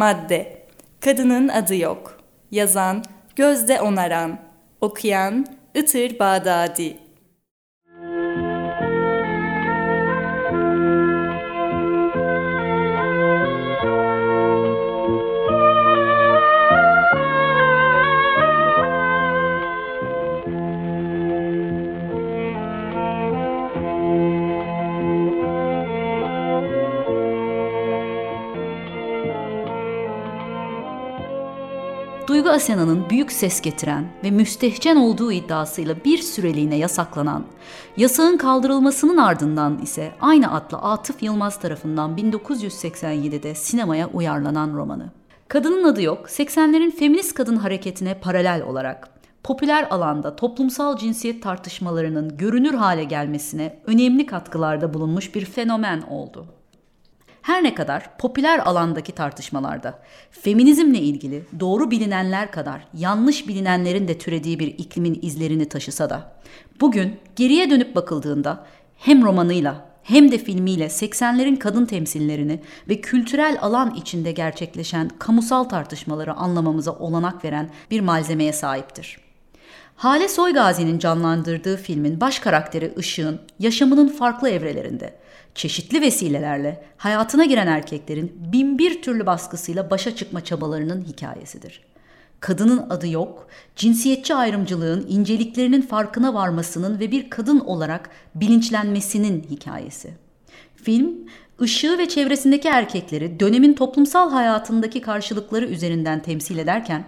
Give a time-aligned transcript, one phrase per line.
[0.00, 0.66] Madde.
[1.00, 2.20] Kadının adı yok.
[2.50, 3.04] Yazan
[3.36, 4.38] Gözde Onaran.
[4.80, 6.96] Okuyan Itır Bağdadi
[32.30, 37.44] Duygu Asena'nın büyük ses getiren ve müstehcen olduğu iddiasıyla bir süreliğine yasaklanan,
[37.96, 45.10] yasağın kaldırılmasının ardından ise aynı adlı Atıf Yılmaz tarafından 1987'de sinemaya uyarlanan romanı.
[45.48, 49.08] Kadının adı yok, 80'lerin feminist kadın hareketine paralel olarak
[49.44, 56.59] popüler alanda toplumsal cinsiyet tartışmalarının görünür hale gelmesine önemli katkılarda bulunmuş bir fenomen oldu.
[57.42, 59.98] Her ne kadar popüler alandaki tartışmalarda
[60.30, 66.32] feminizmle ilgili doğru bilinenler kadar yanlış bilinenlerin de türediği bir iklimin izlerini taşısa da
[66.80, 68.66] bugün geriye dönüp bakıldığında
[68.96, 76.34] hem romanıyla hem de filmiyle 80'lerin kadın temsillerini ve kültürel alan içinde gerçekleşen kamusal tartışmaları
[76.34, 79.20] anlamamıza olanak veren bir malzemeye sahiptir.
[79.96, 85.14] Hale Soygazi'nin canlandırdığı filmin baş karakteri Işık'ın yaşamının farklı evrelerinde
[85.54, 91.82] çeşitli vesilelerle hayatına giren erkeklerin binbir türlü baskısıyla başa çıkma çabalarının hikayesidir.
[92.40, 93.46] Kadının adı yok,
[93.76, 100.10] cinsiyetçi ayrımcılığın inceliklerinin farkına varmasının ve bir kadın olarak bilinçlenmesinin hikayesi.
[100.76, 101.14] Film,
[101.60, 107.04] ışığı ve çevresindeki erkekleri dönemin toplumsal hayatındaki karşılıkları üzerinden temsil ederken,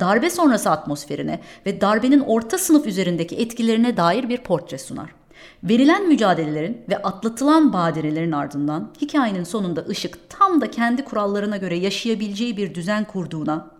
[0.00, 5.19] darbe sonrası atmosferine ve darbenin orta sınıf üzerindeki etkilerine dair bir portre sunar.
[5.64, 12.56] Verilen mücadelelerin ve atlatılan badirelerin ardından hikayenin sonunda ışık tam da kendi kurallarına göre yaşayabileceği
[12.56, 13.70] bir düzen kurduğuna,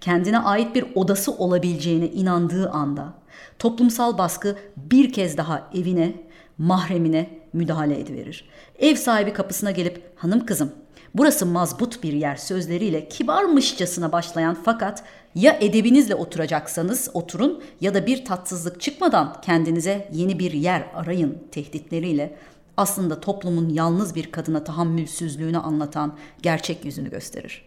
[0.00, 3.14] kendine ait bir odası olabileceğine inandığı anda
[3.58, 6.12] toplumsal baskı bir kez daha evine,
[6.58, 8.48] mahremine müdahale ediverir.
[8.78, 10.72] Ev sahibi kapısına gelip hanım kızım
[11.18, 15.04] burası mazbut bir yer sözleriyle kibarmışçasına başlayan fakat
[15.34, 22.36] ya edebinizle oturacaksanız oturun ya da bir tatsızlık çıkmadan kendinize yeni bir yer arayın tehditleriyle
[22.76, 27.64] aslında toplumun yalnız bir kadına tahammülsüzlüğünü anlatan gerçek yüzünü gösterir.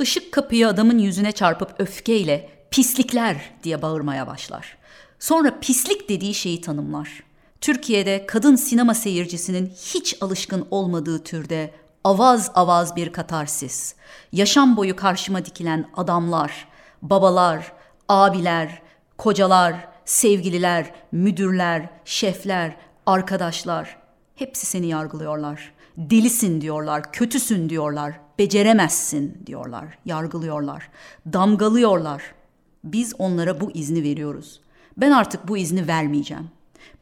[0.00, 4.78] Işık kapıyı adamın yüzüne çarpıp öfkeyle pislikler diye bağırmaya başlar.
[5.18, 7.22] Sonra pislik dediği şeyi tanımlar.
[7.60, 11.70] Türkiye'de kadın sinema seyircisinin hiç alışkın olmadığı türde
[12.04, 13.94] avaz avaz bir katarsis.
[14.32, 16.68] Yaşam boyu karşıma dikilen adamlar,
[17.02, 17.72] babalar,
[18.08, 18.82] abiler,
[19.18, 23.96] kocalar, sevgililer, müdürler, şefler, arkadaşlar
[24.34, 25.72] hepsi seni yargılıyorlar.
[25.96, 30.88] Delisin diyorlar, kötüsün diyorlar, beceremezsin diyorlar, yargılıyorlar,
[31.32, 32.22] damgalıyorlar.
[32.84, 34.60] Biz onlara bu izni veriyoruz.
[34.96, 36.50] Ben artık bu izni vermeyeceğim.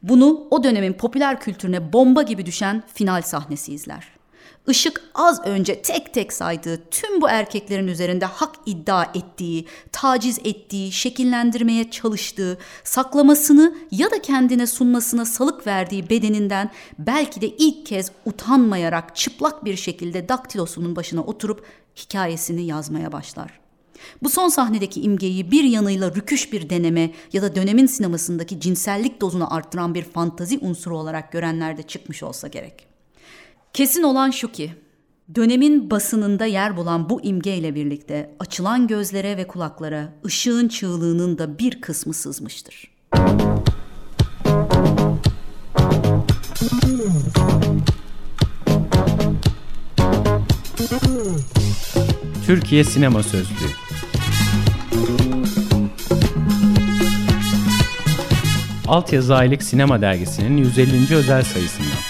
[0.03, 4.18] Bunu o dönemin popüler kültürüne bomba gibi düşen final sahnesi izler.
[4.67, 10.91] Işık az önce tek tek saydığı tüm bu erkeklerin üzerinde hak iddia ettiği, taciz ettiği,
[10.91, 19.15] şekillendirmeye çalıştığı, saklamasını ya da kendine sunmasına salık verdiği bedeninden belki de ilk kez utanmayarak
[19.15, 21.65] çıplak bir şekilde daktilosunun başına oturup
[21.95, 23.59] hikayesini yazmaya başlar.
[24.23, 29.53] Bu son sahnedeki imgeyi bir yanıyla rüküş bir deneme ya da dönemin sinemasındaki cinsellik dozunu
[29.53, 32.88] arttıran bir fantazi unsuru olarak görenler de çıkmış olsa gerek.
[33.73, 34.71] Kesin olan şu ki,
[35.35, 41.81] dönemin basınında yer bulan bu imgeyle birlikte açılan gözlere ve kulaklara ışığın çığlığının da bir
[41.81, 42.91] kısmı sızmıştır.
[52.45, 53.69] Türkiye Sinema Sözlüğü
[58.87, 61.15] Altyazı Aylık Sinema Dergisi'nin 150.
[61.15, 62.08] özel sayısından.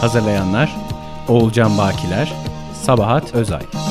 [0.00, 0.76] Hazırlayanlar
[1.28, 2.32] Oğulcan Bakiler,
[2.82, 3.89] Sabahat Özay.